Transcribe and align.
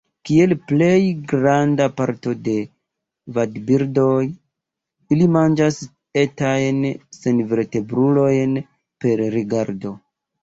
Kiel 0.27 0.53
plej 0.69 1.01
granda 1.31 1.85
parto 1.99 2.31
de 2.47 2.53
vadbirdoj, 3.35 4.23
ili 5.15 5.27
manĝas 5.35 5.77
etajn 6.21 6.81
senvertebrulojn 7.17 8.57
per 9.05 9.23
rigardo. 9.37 9.93